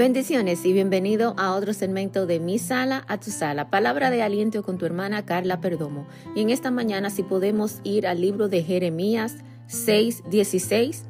[0.00, 3.68] Bendiciones y bienvenido a otro segmento de Mi Sala a tu Sala.
[3.68, 6.06] Palabra de aliento con tu hermana Carla Perdomo.
[6.34, 9.36] Y en esta mañana si podemos ir al libro de Jeremías
[9.66, 11.04] 6, 16.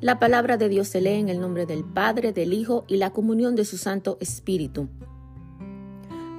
[0.00, 3.10] La palabra de Dios se lee en el nombre del Padre, del Hijo y la
[3.10, 4.88] comunión de su Santo Espíritu.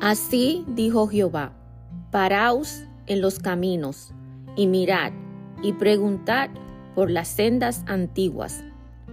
[0.01, 1.53] Así dijo Jehová,
[2.11, 4.11] paraos en los caminos
[4.57, 5.13] y mirad
[5.63, 6.49] y preguntad
[6.93, 8.65] por las sendas antiguas,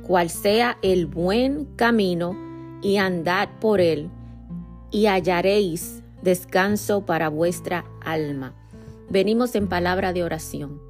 [0.05, 2.45] cuál sea el buen camino
[2.83, 4.11] y andad por él,
[4.91, 8.55] y hallaréis descanso para vuestra alma.
[9.09, 10.81] Venimos en palabra de oración.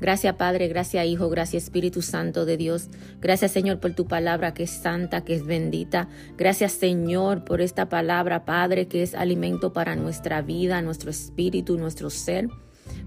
[0.00, 2.88] Gracias Padre, gracias Hijo, gracias Espíritu Santo de Dios.
[3.20, 6.08] Gracias Señor por tu palabra que es santa, que es bendita.
[6.36, 12.10] Gracias Señor por esta palabra, Padre, que es alimento para nuestra vida, nuestro espíritu, nuestro
[12.10, 12.48] ser.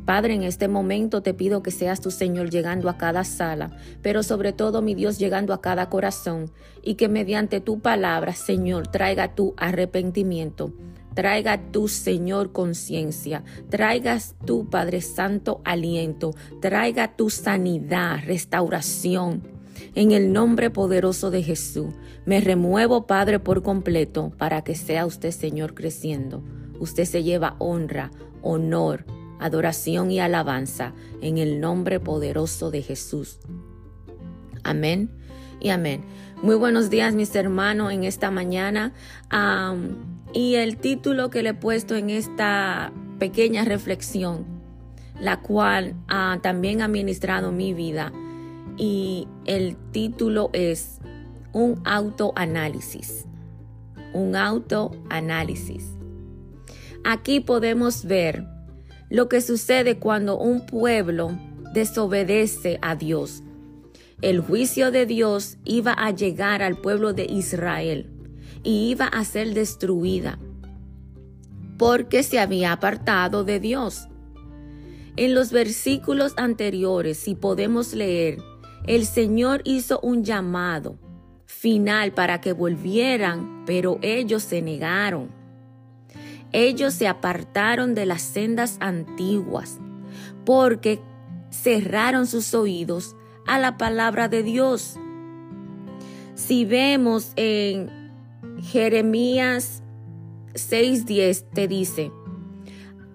[0.05, 4.23] Padre, en este momento te pido que seas tu Señor llegando a cada sala, pero
[4.23, 9.35] sobre todo, mi Dios, llegando a cada corazón, y que mediante tu palabra, Señor, traiga
[9.35, 10.73] tu arrepentimiento.
[11.13, 19.43] Traiga tu Señor conciencia, traigas tu Padre Santo aliento, traiga tu sanidad, restauración.
[19.93, 21.93] En el nombre poderoso de Jesús,
[22.25, 26.43] me remuevo, Padre, por completo, para que sea usted, Señor, creciendo.
[26.79, 28.09] Usted se lleva honra,
[28.41, 29.05] honor,
[29.41, 33.39] adoración y alabanza en el nombre poderoso de Jesús.
[34.63, 35.11] Amén
[35.59, 36.03] y amén.
[36.41, 38.93] Muy buenos días mis hermanos en esta mañana.
[40.33, 44.45] y el título que le he puesto en esta pequeña reflexión,
[45.19, 48.13] la cual ha también ha ministrado mi vida,
[48.77, 50.99] y el título es
[51.53, 53.25] un autoanálisis.
[54.13, 55.91] Un autoanálisis.
[57.03, 58.45] Aquí podemos ver
[59.11, 61.37] lo que sucede cuando un pueblo
[61.73, 63.43] desobedece a Dios.
[64.21, 68.09] El juicio de Dios iba a llegar al pueblo de Israel
[68.63, 70.39] y iba a ser destruida
[71.77, 74.07] porque se había apartado de Dios.
[75.17, 78.37] En los versículos anteriores, si podemos leer,
[78.87, 80.97] el Señor hizo un llamado
[81.47, 85.40] final para que volvieran, pero ellos se negaron.
[86.53, 89.79] Ellos se apartaron de las sendas antiguas
[90.45, 91.01] porque
[91.49, 93.15] cerraron sus oídos
[93.47, 94.97] a la palabra de Dios.
[96.35, 97.89] Si vemos en
[98.61, 99.83] Jeremías
[100.53, 102.11] 6:10 te dice,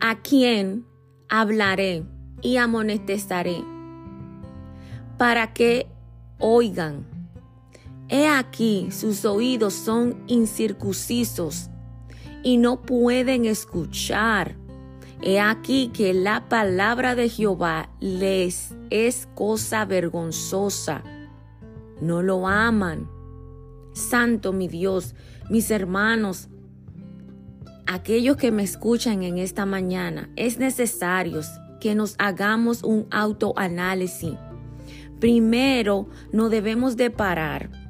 [0.01, 0.87] ¿a quién
[1.29, 2.05] hablaré
[2.41, 3.63] y amonestesaré
[5.19, 5.87] para que
[6.39, 7.07] oigan?
[8.09, 11.71] He aquí sus oídos son incircuncisos
[12.47, 14.55] y no pueden escuchar.
[15.21, 21.03] He aquí que la palabra de Jehová les es cosa vergonzosa.
[22.01, 23.11] No lo aman.
[23.95, 25.17] Santo mi Dios,
[25.51, 26.49] mis hermanos,
[27.89, 31.41] aquellos que me escuchan en esta mañana, es necesario
[31.81, 34.35] que nos hagamos un autoanálisis.
[35.19, 37.86] Primero, no debemos de parar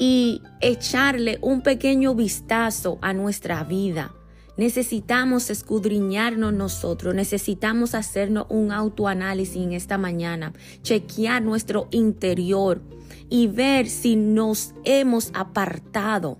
[0.00, 4.14] y echarle un pequeño vistazo a nuestra vida.
[4.56, 12.80] Necesitamos escudriñarnos nosotros, necesitamos hacernos un autoanálisis en esta mañana, chequear nuestro interior
[13.28, 16.38] y ver si nos hemos apartado.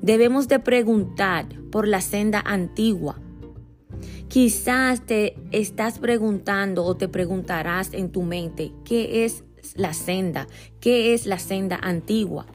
[0.00, 3.20] Debemos de preguntar por la senda antigua.
[4.26, 9.44] Quizás te estás preguntando o te preguntarás en tu mente, ¿qué es
[9.76, 10.48] la senda?
[10.80, 12.46] ¿Qué es la senda antigua?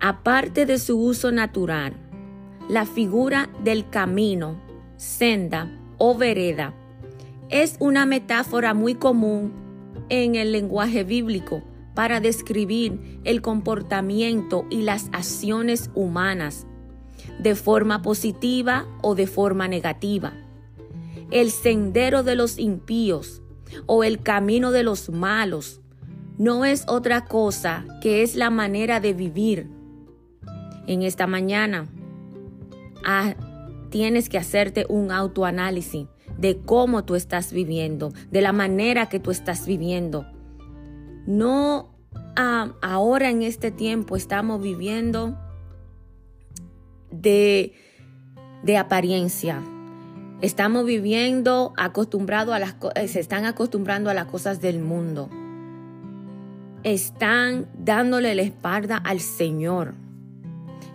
[0.00, 1.94] Aparte de su uso natural,
[2.68, 4.60] la figura del camino,
[4.96, 6.74] senda o vereda
[7.48, 9.52] es una metáfora muy común
[10.08, 11.62] en el lenguaje bíblico
[11.94, 16.66] para describir el comportamiento y las acciones humanas
[17.38, 20.34] de forma positiva o de forma negativa.
[21.30, 23.42] El sendero de los impíos
[23.86, 25.80] o el camino de los malos
[26.36, 29.75] no es otra cosa que es la manera de vivir
[30.86, 31.86] en esta mañana.
[33.04, 33.34] Ah,
[33.90, 36.06] tienes que hacerte un autoanálisis
[36.38, 40.26] de cómo tú estás viviendo, de la manera que tú estás viviendo.
[41.26, 41.94] No
[42.36, 45.36] ah, ahora en este tiempo estamos viviendo
[47.10, 47.72] de,
[48.62, 49.62] de apariencia.
[50.42, 55.30] Estamos viviendo acostumbrado a las eh, se están acostumbrando a las cosas del mundo.
[56.82, 59.94] Están dándole la espalda al Señor.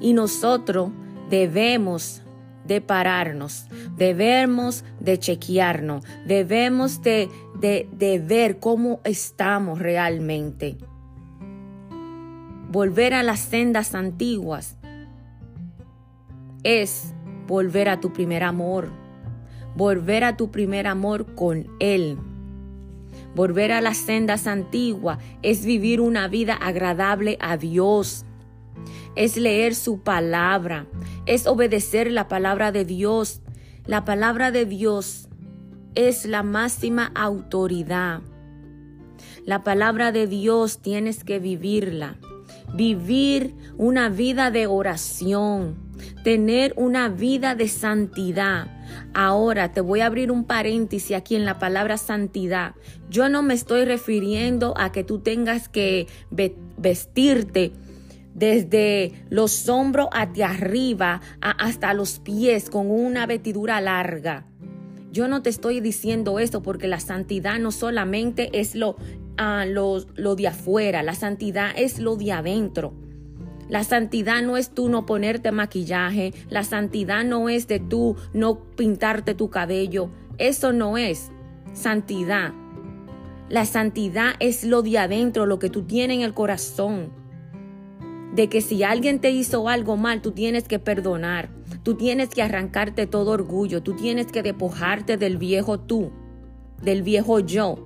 [0.02, 0.92] Y nosotros
[1.30, 2.22] debemos
[2.66, 10.78] de pararnos, debemos de chequearnos, debemos de, de, ver cómo estamos realmente.
[12.70, 14.78] volver a las sendas antiguas
[16.64, 17.14] es
[17.48, 18.90] volver a tu primer amor,
[19.76, 22.18] volver a tu primer amor con Él.
[23.36, 28.26] Volver a las sendas antiguas es vivir una vida agradable a Dios,
[29.16, 30.88] es leer su palabra,
[31.26, 33.42] es obedecer la palabra de Dios.
[33.86, 35.28] La palabra de Dios
[35.96, 38.22] es la máxima autoridad.
[39.46, 42.18] La palabra de Dios tienes que vivirla.
[42.74, 45.76] Vivir una vida de oración,
[46.24, 48.68] tener una vida de santidad.
[49.14, 52.76] Ahora te voy a abrir un paréntesis aquí en la palabra santidad.
[53.10, 56.08] Yo no me estoy refiriendo a que tú tengas que
[56.78, 57.74] vestirte
[58.34, 64.46] desde los hombros hacia arriba hasta los pies con una vestidura larga.
[65.12, 68.96] Yo no te estoy diciendo esto porque la santidad no solamente es lo,
[69.38, 72.94] ah, lo, lo de afuera, la santidad es lo de adentro.
[73.68, 78.60] La santidad no es tú no ponerte maquillaje, la santidad no es de tú no
[78.76, 81.32] pintarte tu cabello, eso no es
[81.74, 82.54] santidad.
[83.50, 87.21] La santidad es lo de adentro, lo que tú tienes en el corazón
[88.34, 91.50] de que si alguien te hizo algo mal, tú tienes que perdonar,
[91.84, 96.12] tú tienes que arrancarte todo orgullo, tú tienes que despojarte del viejo tú,
[96.82, 97.86] del viejo yo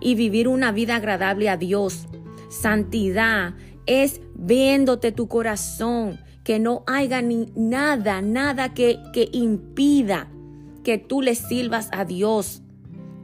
[0.00, 2.06] y vivir una vida agradable a Dios.
[2.50, 3.54] Santidad
[3.86, 10.28] es viéndote tu corazón, que no haya ni nada, nada que, que impida
[10.84, 12.62] que tú le sirvas a Dios.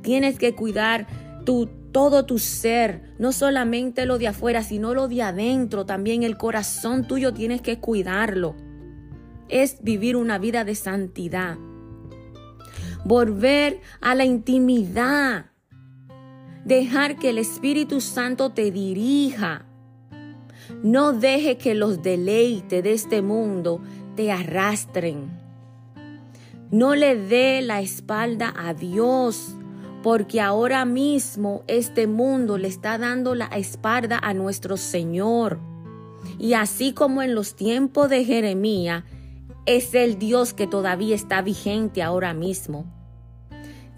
[0.02, 1.06] Tienes que cuidar
[1.44, 6.36] tu, todo tu ser, no solamente lo de afuera, sino lo de adentro, también el
[6.36, 8.54] corazón tuyo tienes que cuidarlo.
[9.48, 11.58] Es vivir una vida de santidad.
[13.04, 15.46] Volver a la intimidad.
[16.64, 19.66] Dejar que el Espíritu Santo te dirija.
[20.82, 23.80] No deje que los deleites de este mundo
[24.14, 25.30] te arrastren.
[26.70, 29.56] No le dé la espalda a Dios
[30.02, 35.58] porque ahora mismo este mundo le está dando la espalda a nuestro Señor.
[36.38, 39.04] Y así como en los tiempos de Jeremías,
[39.66, 42.86] es el Dios que todavía está vigente ahora mismo.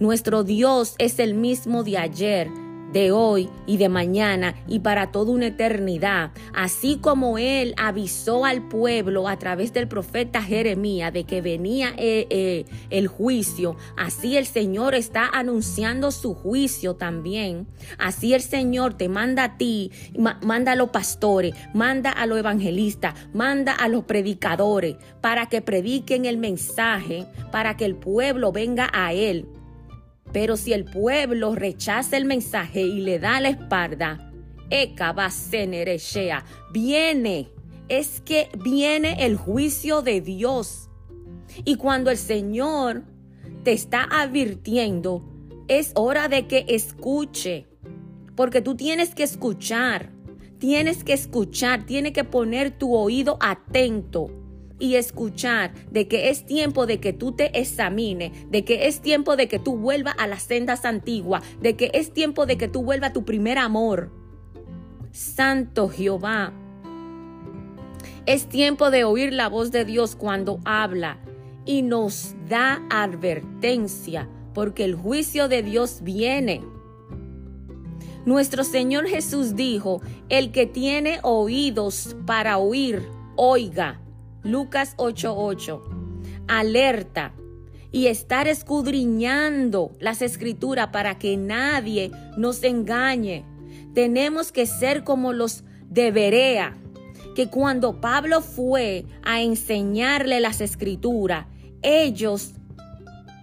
[0.00, 2.50] Nuestro Dios es el mismo de ayer,
[2.92, 8.68] de hoy y de mañana y para toda una eternidad, así como él avisó al
[8.68, 14.46] pueblo a través del profeta Jeremías de que venía eh, eh, el juicio, así el
[14.46, 17.66] Señor está anunciando su juicio también,
[17.98, 19.90] así el Señor te manda a ti,
[20.42, 26.26] manda a los pastores, manda a los evangelistas, manda a los predicadores para que prediquen
[26.26, 29.46] el mensaje, para que el pueblo venga a él.
[30.32, 34.32] Pero si el pueblo rechaza el mensaje y le da la espalda,
[36.73, 37.50] viene,
[37.88, 40.88] es que viene el juicio de Dios.
[41.64, 43.05] Y cuando el Señor
[43.64, 45.29] te está advirtiendo,
[45.69, 47.67] es hora de que escuche,
[48.35, 50.11] porque tú tienes que escuchar,
[50.58, 54.41] tienes que escuchar, tienes que poner tu oído atento
[54.82, 59.37] y escuchar de que es tiempo de que tú te examines, de que es tiempo
[59.37, 62.83] de que tú vuelvas a las sendas antiguas, de que es tiempo de que tú
[62.83, 64.11] vuelvas a tu primer amor.
[65.12, 66.52] Santo Jehová.
[68.26, 71.21] Es tiempo de oír la voz de Dios cuando habla
[71.64, 76.61] y nos da advertencia, porque el juicio de Dios viene.
[78.26, 84.01] Nuestro Señor Jesús dijo, el que tiene oídos para oír, oiga.
[84.44, 85.82] Lucas 8:8.
[86.49, 87.34] Alerta
[87.92, 93.44] y estar escudriñando las escrituras para que nadie nos engañe.
[93.94, 96.76] Tenemos que ser como los de Berea,
[97.34, 101.46] que cuando Pablo fue a enseñarle las escrituras,
[101.82, 102.54] ellos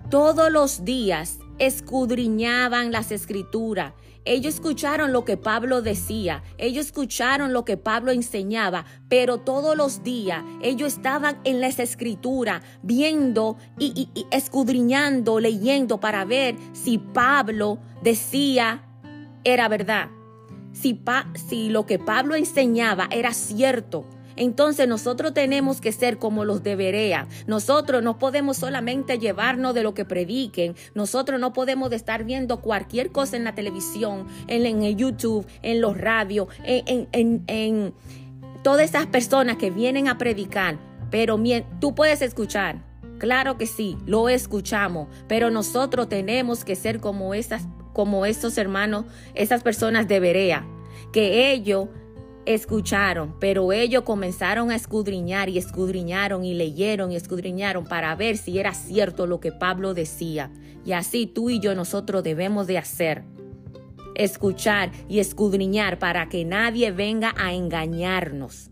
[0.09, 3.93] todos los días escudriñaban las escrituras
[4.25, 10.03] ellos escucharon lo que Pablo decía, ellos escucharon lo que Pablo enseñaba, pero todos los
[10.03, 18.85] días ellos estaban en las escrituras viendo y, escudriñando, leyendo para ver si Pablo decía
[19.43, 20.09] era verdad,
[20.73, 24.05] si, lo que Pablo enseñaba era cierto.
[24.39, 27.27] Entonces nosotros tenemos que ser como los de Berea.
[27.45, 30.75] Nosotros no podemos solamente llevarnos de lo que prediquen.
[30.95, 35.97] Nosotros no podemos estar viendo cualquier cosa en la televisión, en, el YouTube, en los
[35.97, 37.93] radios, en, en,
[38.63, 40.79] todas esas personas que vienen a predicar.
[41.11, 41.37] Pero
[41.81, 42.81] tú puedes escuchar.
[43.17, 49.03] Claro que sí, lo escuchamos, pero nosotros tenemos que ser como esas como estos hermanos,
[49.33, 50.65] esas personas de Berea,
[51.11, 51.89] que ellos
[52.53, 58.57] escucharon, pero ellos comenzaron a escudriñar y escudriñaron y leyeron y escudriñaron para ver si
[58.57, 60.51] era cierto lo que Pablo decía.
[60.83, 63.23] Y así tú y yo nosotros debemos de hacer.
[64.15, 68.71] Escuchar y escudriñar para que nadie venga a engañarnos.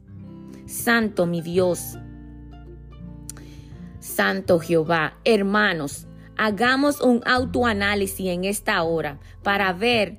[0.65, 2.00] Santo mi Dios.
[4.00, 5.19] Santo Jehová.
[5.24, 10.17] Hermanos, hagamos un autoanálisis en esta hora para ver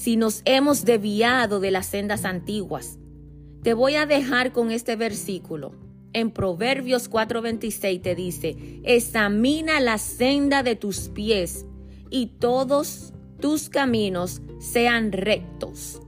[0.00, 2.98] si nos hemos desviado de las sendas antiguas.
[3.62, 5.74] Te voy a dejar con este versículo.
[6.14, 11.66] En Proverbios 4:26 te dice, examina la senda de tus pies
[12.08, 16.00] y todos tus caminos sean rectos.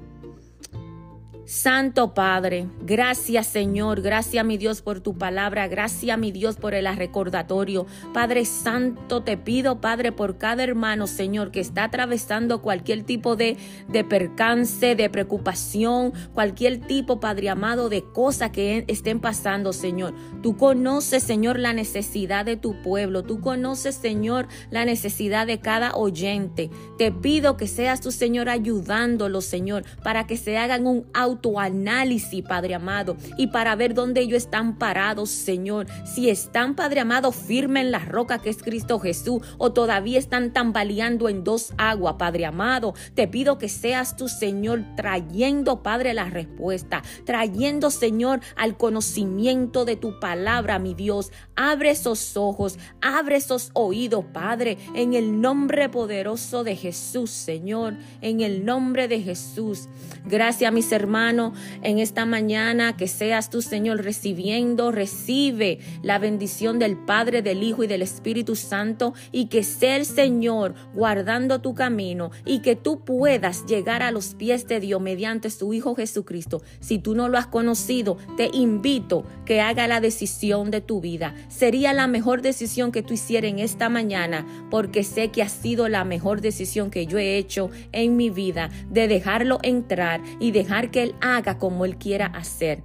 [1.52, 6.86] Santo Padre, gracias Señor, gracias mi Dios por tu palabra, gracias mi Dios por el
[6.96, 7.84] recordatorio.
[8.14, 13.58] Padre Santo, te pido Padre por cada hermano Señor que está atravesando cualquier tipo de,
[13.86, 20.14] de percance, de preocupación, cualquier tipo Padre amado de cosas que estén pasando Señor.
[20.42, 25.92] Tú conoces Señor la necesidad de tu pueblo, tú conoces Señor la necesidad de cada
[25.96, 26.70] oyente.
[26.96, 32.42] Te pido que seas tu Señor ayudándolos Señor para que se hagan un auto análisis,
[32.42, 35.86] Padre amado, y para ver dónde ellos están parados, Señor.
[36.04, 40.52] Si están, Padre amado, firme en la roca que es Cristo Jesús, o todavía están
[40.52, 42.94] tambaleando en dos aguas, Padre amado.
[43.14, 49.96] Te pido que seas tu Señor trayendo, Padre, la respuesta, trayendo, Señor, al conocimiento de
[49.96, 51.32] tu palabra, mi Dios.
[51.56, 58.40] Abre esos ojos, abre esos oídos, Padre, en el nombre poderoso de Jesús, Señor, en
[58.40, 59.88] el nombre de Jesús.
[60.24, 66.96] Gracias, mis hermanos en esta mañana, que seas tú, Señor, recibiendo, recibe la bendición del
[66.96, 72.30] Padre, del Hijo y del Espíritu Santo y que sea el Señor guardando tu camino
[72.44, 76.62] y que tú puedas llegar a los pies de Dios mediante su Hijo Jesucristo.
[76.80, 81.34] Si tú no lo has conocido, te invito que haga la decisión de tu vida.
[81.48, 85.88] Sería la mejor decisión que tú hicieras en esta mañana porque sé que ha sido
[85.88, 90.90] la mejor decisión que yo he hecho en mi vida de dejarlo entrar y dejar
[90.90, 92.82] que Haga como Él quiera hacer.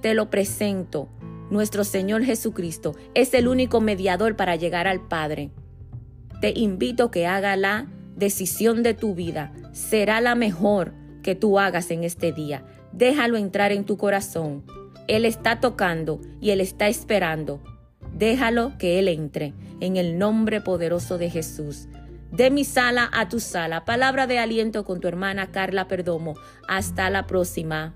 [0.00, 1.08] Te lo presento.
[1.50, 5.50] Nuestro Señor Jesucristo es el único mediador para llegar al Padre.
[6.40, 9.52] Te invito a que haga la decisión de tu vida.
[9.72, 12.64] Será la mejor que tú hagas en este día.
[12.92, 14.64] Déjalo entrar en tu corazón.
[15.08, 17.60] Él está tocando y Él está esperando.
[18.16, 21.88] Déjalo que Él entre en el nombre poderoso de Jesús
[22.32, 23.84] de mi sala a tu sala.
[23.84, 26.34] Palabra de aliento con tu hermana Carla Perdomo.
[26.68, 27.94] Hasta la próxima.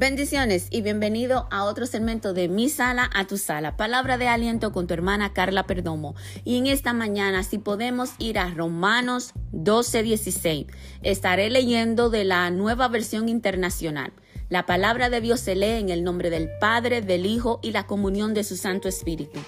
[0.00, 3.76] Bendiciones y bienvenido a otro segmento de Mi Sala a tu Sala.
[3.76, 6.14] Palabra de aliento con tu hermana Carla Perdomo.
[6.42, 10.68] Y en esta mañana, si podemos ir a Romanos 12:16,
[11.02, 14.14] estaré leyendo de la nueva versión internacional.
[14.50, 17.86] La palabra de Dios se lee en el nombre del Padre, del Hijo y la
[17.86, 19.38] comunión de su Santo Espíritu.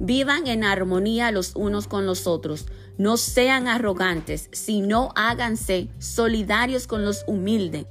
[0.00, 2.66] Vivan en armonía los unos con los otros.
[2.98, 7.86] No sean arrogantes, sino háganse solidarios con los humildes.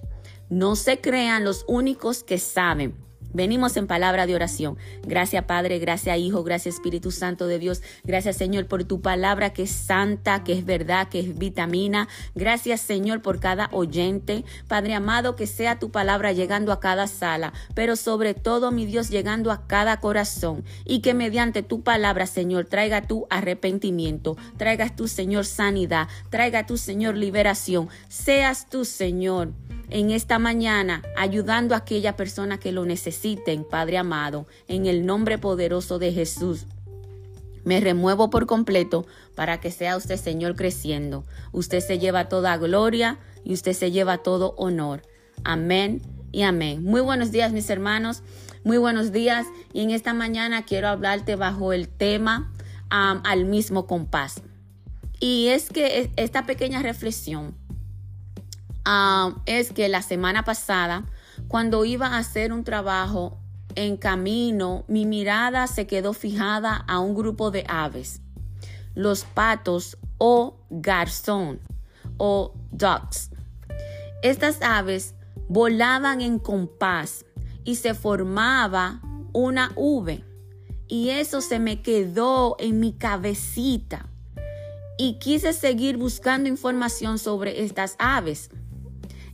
[0.49, 2.95] No se crean los únicos que saben
[3.33, 4.77] Venimos en palabra de oración.
[5.03, 7.81] Gracias Padre, gracias Hijo, gracias Espíritu Santo de Dios.
[8.03, 12.07] Gracias Señor por tu palabra que es santa, que es verdad, que es vitamina.
[12.35, 14.43] Gracias Señor por cada oyente.
[14.67, 19.09] Padre amado, que sea tu palabra llegando a cada sala, pero sobre todo mi Dios
[19.09, 25.07] llegando a cada corazón y que mediante tu palabra Señor traiga tu arrepentimiento, traiga tu
[25.07, 27.89] Señor sanidad, traiga tu Señor liberación.
[28.09, 29.53] Seas tu Señor
[29.91, 35.37] en esta mañana, ayudando a aquella persona que lo necesiten, Padre amado, en el nombre
[35.37, 36.65] poderoso de Jesús.
[37.63, 39.05] Me remuevo por completo
[39.35, 41.25] para que sea usted, Señor, creciendo.
[41.51, 45.03] Usted se lleva toda gloria y usted se lleva todo honor.
[45.43, 46.83] Amén y amén.
[46.83, 48.23] Muy buenos días, mis hermanos.
[48.63, 49.45] Muy buenos días.
[49.73, 52.51] Y en esta mañana quiero hablarte bajo el tema
[52.89, 54.41] al mismo compás.
[55.19, 57.55] Y es que esta pequeña reflexión
[58.85, 61.05] Ah, es que la semana pasada,
[61.47, 63.37] cuando iba a hacer un trabajo
[63.75, 68.21] en camino, mi mirada se quedó fijada a un grupo de aves,
[68.95, 71.59] los patos o garzón
[72.17, 73.31] o ducks.
[74.23, 75.15] Estas aves
[75.47, 77.25] volaban en compás
[77.63, 79.01] y se formaba
[79.33, 80.23] una V.
[80.87, 84.07] Y eso se me quedó en mi cabecita.
[84.97, 88.49] Y quise seguir buscando información sobre estas aves.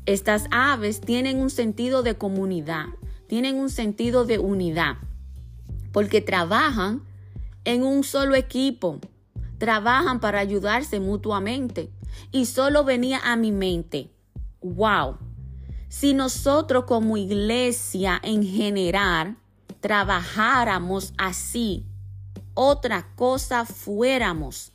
[0.08, 2.86] Estas aves tienen un sentido de comunidad,
[3.28, 4.96] tienen un sentido de unidad,
[5.92, 7.04] porque trabajan
[7.66, 9.02] en un solo equipo,
[9.58, 11.92] trabajan para ayudarse mutuamente.
[12.32, 14.10] Y solo venía a mi mente,
[14.62, 15.18] wow,
[15.90, 19.36] si nosotros como iglesia en general
[19.82, 21.86] trabajáramos así,
[22.54, 24.72] otra cosa fuéramos.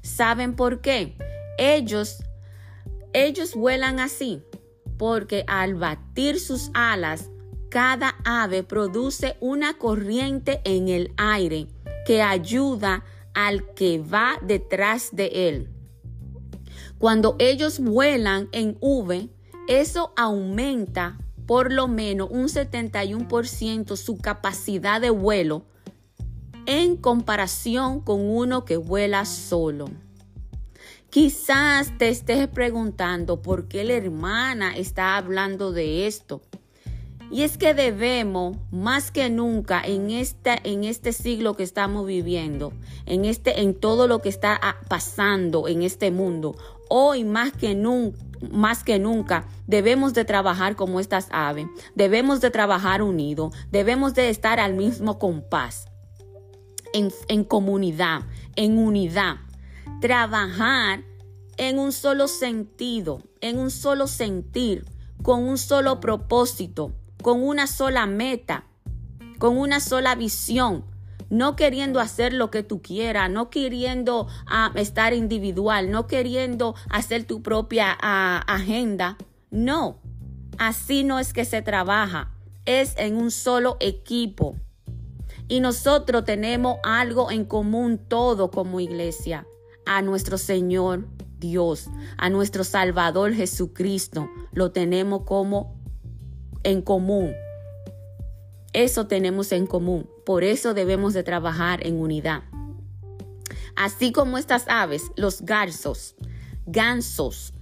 [0.00, 1.14] ¿Saben por qué?
[1.58, 2.24] Ellos,
[3.14, 4.42] ellos vuelan así,
[4.98, 7.30] porque al batir sus alas,
[7.70, 11.66] cada ave produce una corriente en el aire
[12.06, 15.68] que ayuda al que va detrás de él.
[16.98, 19.28] Cuando ellos vuelan en V,
[19.66, 25.64] eso aumenta por lo menos un 71% su capacidad de vuelo
[26.66, 29.86] en comparación con uno que vuela solo.
[31.14, 36.42] Quizás te estés preguntando por qué la hermana está hablando de esto.
[37.30, 42.72] Y es que debemos, más que nunca, en este, en este siglo que estamos viviendo,
[43.06, 46.56] en, este, en todo lo que está pasando en este mundo,
[46.90, 48.18] hoy más que nunca,
[48.50, 54.30] más que nunca debemos de trabajar como estas aves, debemos de trabajar unidos, debemos de
[54.30, 55.86] estar al mismo compás,
[56.92, 58.22] en, en comunidad,
[58.56, 59.36] en unidad,
[60.00, 61.04] trabajar
[61.56, 64.84] en un solo sentido, en un solo sentir,
[65.22, 68.66] con un solo propósito, con una sola meta,
[69.38, 70.84] con una sola visión,
[71.30, 77.24] no queriendo hacer lo que tú quieras, no queriendo ah, estar individual, no queriendo hacer
[77.24, 79.16] tu propia ah, agenda.
[79.50, 80.00] No,
[80.58, 82.32] así no es que se trabaja,
[82.66, 84.56] es en un solo equipo.
[85.48, 89.46] Y nosotros tenemos algo en común todo como iglesia,
[89.86, 91.06] a nuestro Señor
[91.38, 95.76] Dios, a nuestro Salvador Jesucristo, lo tenemos como
[96.62, 97.32] en común.
[98.72, 100.08] Eso tenemos en común.
[100.26, 102.42] Por eso debemos de trabajar en unidad.
[103.76, 106.14] Así como estas aves, los garzos,
[106.66, 107.52] gansos,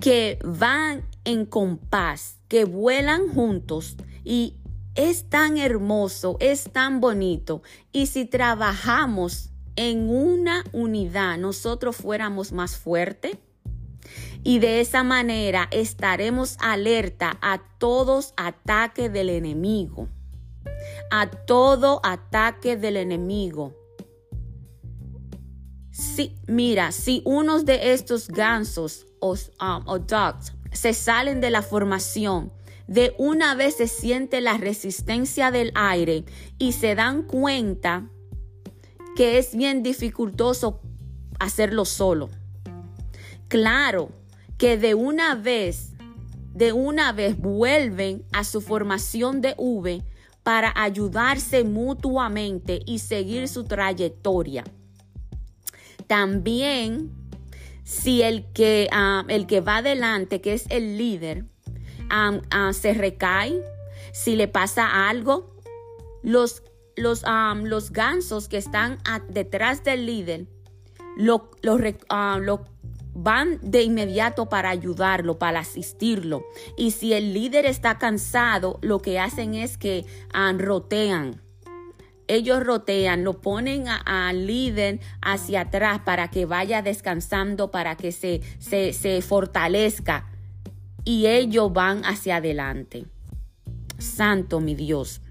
[0.00, 4.56] que van en compás, que vuelan juntos y
[4.94, 7.62] es tan hermoso, es tan bonito.
[7.92, 9.49] Y si trabajamos
[9.80, 13.36] en una unidad, nosotros fuéramos más fuertes.
[14.42, 20.08] Y de esa manera estaremos alerta a todos ataques del enemigo
[21.10, 23.74] a todo ataque del enemigo.
[25.90, 31.62] Si, mira, si unos de estos gansos o, um, o ducks se salen de la
[31.62, 32.52] formación,
[32.86, 36.24] de una vez se siente la resistencia del aire
[36.58, 38.08] y se dan cuenta
[39.20, 40.80] que es bien dificultoso
[41.38, 42.30] hacerlo solo.
[43.48, 44.12] Claro
[44.56, 45.92] que de una vez,
[46.54, 50.02] de una vez vuelven a su formación de V
[50.42, 54.64] para ayudarse mutuamente y seguir su trayectoria.
[56.06, 57.12] También,
[57.84, 61.44] si el que, ah, el que va adelante, que es el líder,
[62.08, 63.62] ah, ah, se recae,
[64.14, 65.54] si le pasa algo,
[66.22, 66.62] los,
[66.96, 67.24] los,
[67.64, 68.98] los gansos que están
[69.28, 70.46] detrás del líder
[71.16, 71.78] lo, lo,
[72.38, 72.64] lo
[73.14, 76.44] van de inmediato para ayudarlo, para asistirlo.
[76.76, 81.40] Y si el líder está cansado, lo que hacen es que ah, rotean.
[82.28, 88.40] Ellos rotean, lo ponen al líder hacia atrás para que vaya descansando, para que se,
[88.60, 90.30] se, se fortalezca.
[91.04, 93.06] Y ellos van hacia adelante.
[93.98, 95.22] Santo mi Dios.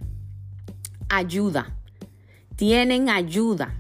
[1.10, 1.76] Ayuda.
[2.56, 3.80] Tienen ayuda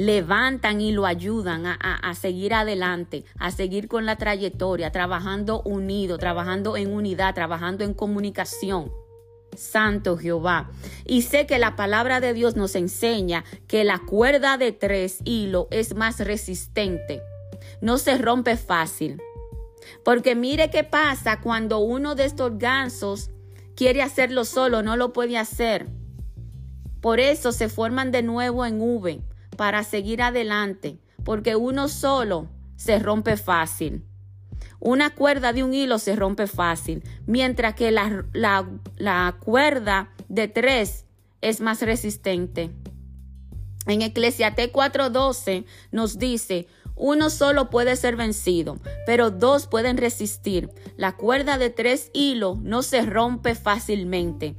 [0.00, 6.78] levantan y lo ayudan a, seguir adelante, a seguir con la trayectoria, trabajando unido, trabajando
[6.78, 8.90] en unidad, trabajando en comunicación.
[9.54, 10.70] Santo Jehová.
[11.04, 15.66] Y sé que la palabra de Dios nos enseña que la cuerda de tres hilos
[15.70, 17.20] es más resistente.
[17.82, 19.20] No se rompe fácil.
[20.02, 23.28] Porque mire qué pasa cuando uno de estos gansos
[23.76, 25.99] quiere hacerlo solo, no lo puede hacer.
[27.00, 29.20] Por eso se forman de nuevo en V
[29.56, 34.04] para seguir adelante, porque uno solo se rompe fácil.
[34.78, 41.04] Una cuerda de un hilo se rompe fácil, mientras que la, la, cuerda de tres
[41.42, 42.70] es más resistente.
[43.86, 50.70] En Eclesiastés 4:12 nos dice, uno solo puede ser vencido, pero dos pueden resistir.
[50.96, 54.56] La cuerda de tres hilos no se rompe fácilmente.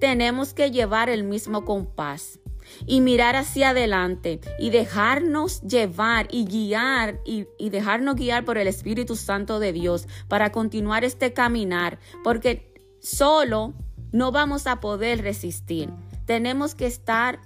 [0.00, 2.40] Tenemos que llevar el mismo compás
[2.86, 9.16] y mirar hacia adelante y dejarnos llevar y guiar y, dejarnos guiar por el Espíritu
[9.16, 13.74] Santo de Dios para continuar este caminar, porque solo
[14.12, 15.90] no vamos a poder resistir.
[16.26, 17.40] Tenemos que estar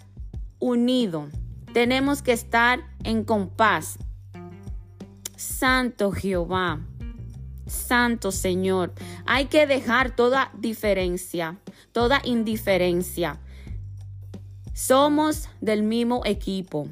[0.59, 1.31] unidos.
[1.73, 3.99] Tenemos que estar en compás.
[5.37, 6.81] Santo Jehová.
[7.67, 8.93] Santo Señor.
[9.27, 11.59] Hay que dejar toda diferencia,
[11.99, 13.41] toda indiferencia.
[14.73, 16.87] Somos del mismo equipo.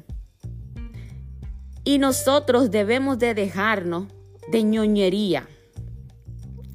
[1.85, 4.07] Y nosotros debemos de dejarnos
[4.51, 5.47] de ñoñería.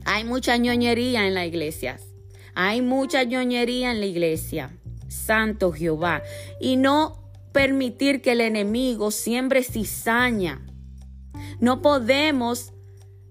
[0.07, 2.01] Hay mucha ñoñería en la iglesia.
[2.55, 4.71] Hay mucha ñoñería en la iglesia.
[5.09, 6.23] Santo Jehová.
[6.59, 10.63] Y no permitir que el enemigo siembre cizaña.
[11.61, 12.73] No podemos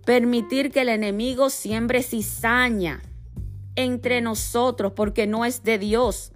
[0.06, 3.02] permitir que el enemigo siembre cizaña
[3.84, 6.32] entre nosotros porque no es de Dios.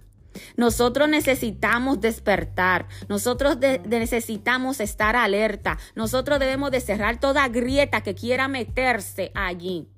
[0.56, 8.48] Nosotros necesitamos despertar, nosotros necesitamos estar alerta, nosotros debemos de cerrar toda grieta que quiera
[8.48, 9.88] meterse allí.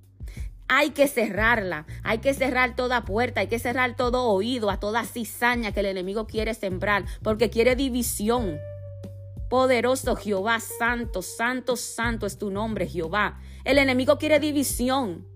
[0.70, 5.04] Hay que cerrarla, hay que cerrar toda puerta, hay que cerrar todo oído a toda
[5.04, 8.58] cizaña que el enemigo quiere sembrar, porque quiere división.
[9.48, 13.40] Poderoso Jehová, santo, santo, santo es tu nombre, Jehová.
[13.64, 15.26] El enemigo quiere división,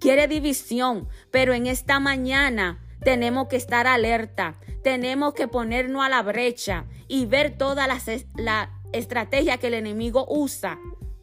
[0.00, 6.22] quiere división, pero en esta mañana tenemos que estar alerta, tenemos que ponernos a la
[6.22, 7.98] brecha y ver toda la,
[8.36, 10.78] la estrategia que el enemigo usa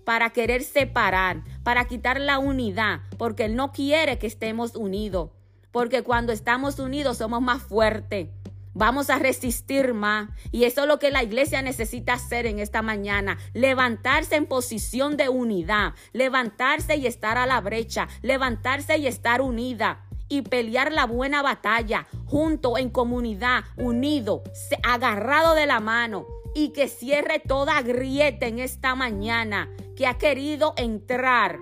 [0.06, 5.32] para querer separar, para quitar la unidad, porque Él no quiere que estemos unidos,
[5.72, 8.30] porque cuando estamos unidos somos más fuertes.
[8.74, 10.30] Vamos a resistir más.
[10.52, 13.38] Y eso es lo que la iglesia necesita hacer en esta mañana.
[13.54, 15.94] Levantarse en posición de unidad.
[16.12, 18.08] Levantarse y estar a la brecha.
[18.22, 20.06] Levantarse y estar unida.
[20.30, 22.08] Y pelear la buena batalla.
[22.26, 24.44] Junto, en comunidad, unido,
[24.84, 30.74] agarrado de la mano y que cierre toda grieta en esta mañana que ha querido
[30.78, 31.60] entrar.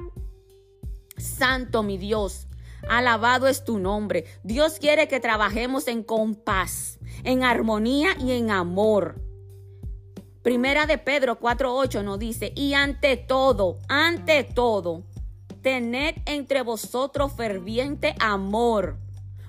[1.18, 2.48] Santo mi Dios,
[2.90, 4.26] alabado es tu nombre.
[4.44, 9.22] Dios quiere que trabajemos en compás, en armonía y en amor.
[10.42, 15.04] Primera de Pedro 4.8 nos dice, y ante todo, ante todo,
[15.62, 18.98] tened entre vosotros ferviente amor,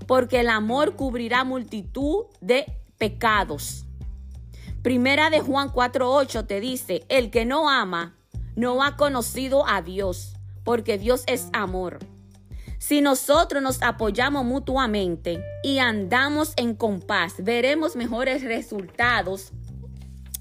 [0.07, 2.67] porque el amor cubrirá multitud de
[2.99, 3.87] pecados.
[4.83, 8.17] Primera de Juan 4:8 te dice, el que no ama
[8.57, 12.01] no ha conocido a Dios, porque Dios es amor.
[12.83, 19.53] Si nosotros nos apoyamos mutuamente y andamos en compás, veremos mejores resultados,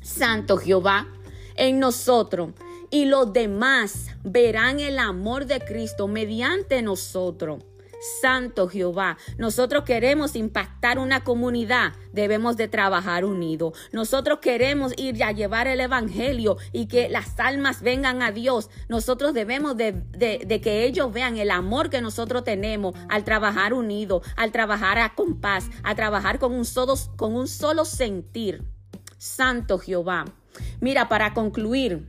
[0.01, 1.07] Santo Jehová,
[1.55, 2.53] en nosotros.
[2.89, 7.63] Y los demás verán el amor de Cristo mediante nosotros.
[8.01, 9.17] Santo Jehová.
[9.37, 13.77] Nosotros queremos impactar una comunidad, debemos de trabajar unidos.
[13.91, 18.69] Nosotros queremos ir a llevar el Evangelio y que las almas vengan a Dios.
[18.89, 20.03] Nosotros debemos de,
[20.63, 25.69] que ellos vean el amor que nosotros tenemos al trabajar unidos, al trabajar a compás,
[25.83, 28.63] a trabajar con un solo, con un solo sentir.
[29.17, 30.25] Santo Jehová.
[30.79, 32.07] Mira, para concluir,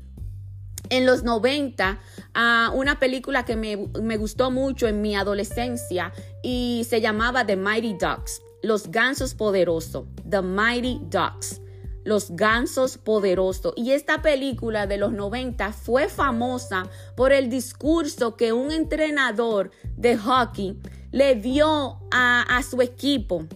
[0.89, 2.01] en los 90
[2.35, 7.57] a una película que me, me, gustó mucho en mi adolescencia y se llamaba The
[7.57, 11.61] Mighty Ducks, Los Gansos Poderosos, The Mighty Ducks.
[12.05, 13.75] Los Gansos Poderosos.
[13.77, 20.17] Y esta película de los 90 fue famosa por el discurso que un entrenador de
[20.17, 20.81] hockey
[21.13, 23.47] le dio a, su equipo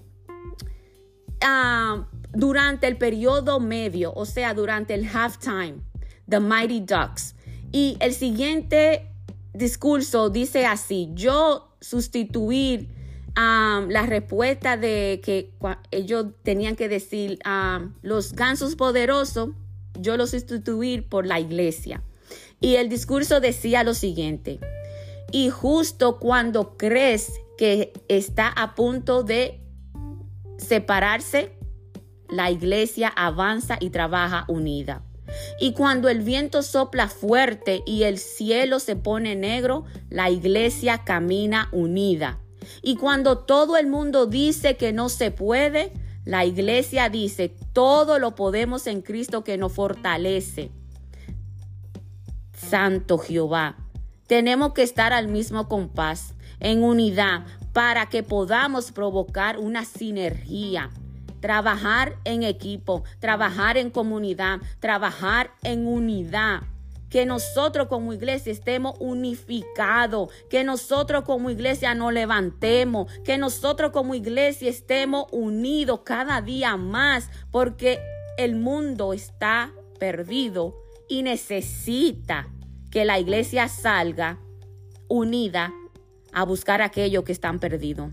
[1.41, 5.81] ah, durante el periodo medio, o sea, durante el halftime.
[6.29, 7.36] The Mighty Ducks.
[7.73, 9.11] Y el siguiente
[9.53, 12.89] discurso dice así, yo sustituir
[13.37, 15.53] um, la respuesta de que
[15.91, 19.51] ellos tenían que decir um, los gansos poderosos,
[19.99, 22.03] yo lo sustituir por la iglesia.
[22.61, 24.61] Y el discurso decía lo siguiente,
[25.33, 29.61] y justo cuando crees que está a punto de
[30.59, 31.53] separarse,
[32.29, 35.03] la iglesia avanza y trabaja unida.
[35.61, 41.69] Y cuando el viento sopla fuerte y el cielo se pone negro, la iglesia camina
[41.73, 42.41] unida.
[42.83, 45.93] Y cuando todo el mundo dice que no se puede,
[46.25, 50.71] la iglesia dice, todo lo podemos en Cristo que nos fortalece.
[52.53, 53.77] Santo Jehová,
[54.27, 60.91] tenemos que estar al mismo compás, en unidad, para que podamos provocar una sinergia
[61.41, 66.63] trabajar en equipo, trabajar en comunidad, trabajar en unidad.
[67.11, 74.15] Que nosotros como iglesia estemos unificados, que nosotros como iglesia nos levantemos, que nosotros como
[74.15, 78.01] iglesia estemos unidos cada día más, porque
[78.37, 80.75] el mundo está perdido
[81.09, 82.49] y necesita
[82.91, 84.39] que la iglesia salga
[85.09, 85.73] unida
[86.33, 88.11] a buscar a aquellos que están perdidos,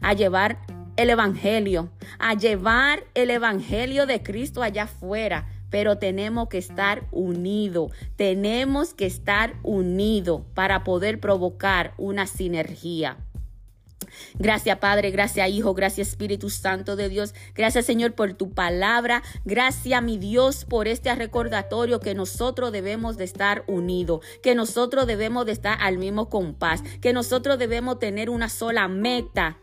[0.00, 0.58] a llevar
[0.96, 5.48] el Evangelio, a llevar el Evangelio de Cristo allá afuera.
[5.70, 13.16] Pero tenemos que estar unidos, tenemos que estar unidos para poder provocar una sinergia.
[14.38, 17.34] Gracias Padre, gracias Hijo, gracias Espíritu Santo de Dios.
[17.54, 19.22] Gracias Señor por tu palabra.
[19.44, 25.46] Gracias mi Dios por este recordatorio que nosotros debemos de estar unidos, que nosotros debemos
[25.46, 29.58] de estar al mismo compás, que nosotros debemos tener una sola meta.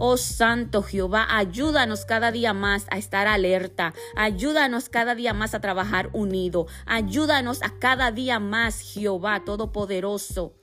[0.00, 5.60] Oh Santo Jehová, ayúdanos cada día más a estar alerta, ayúdanos cada día más a
[5.60, 10.54] trabajar unido, ayúdanos a cada día más, Jehová Todopoderoso,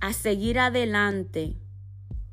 [0.00, 1.56] a seguir adelante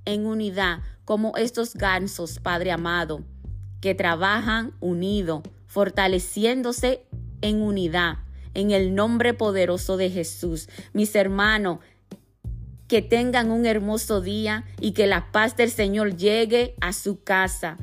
[0.03, 3.23] en unidad como estos gansos, Padre amado,
[3.79, 7.07] que trabajan unido, fortaleciéndose
[7.39, 8.17] en unidad,
[8.53, 10.67] en el nombre poderoso de Jesús.
[10.91, 11.79] Mis hermanos,
[12.89, 17.78] que tengan un hermoso día y que la paz del Señor llegue a su casa.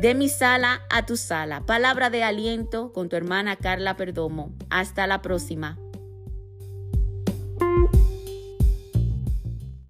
[0.00, 1.64] De mi sala a tu sala.
[1.64, 4.52] Palabra de aliento con tu hermana Carla Perdomo.
[4.70, 5.78] Hasta la próxima.